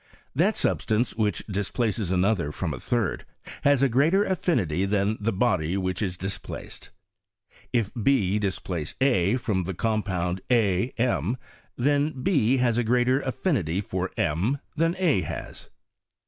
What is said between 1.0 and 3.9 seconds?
which displaces another from a third, has a